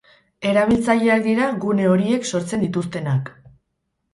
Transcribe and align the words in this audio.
Erabiltzaileak 0.51 1.21
dira 1.27 1.49
gune 1.65 1.85
horiek 1.91 2.25
sortzen 2.33 2.65
dituztenak. 2.67 3.31